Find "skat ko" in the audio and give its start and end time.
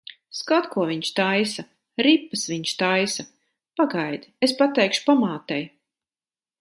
0.35-0.85